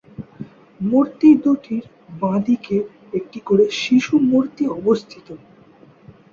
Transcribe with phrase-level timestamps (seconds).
[0.81, 1.83] মূর্তি দুটির
[2.21, 2.77] বাঁ দিকে
[3.13, 5.27] একটি করে শিশু মূর্তি অবস্থিত।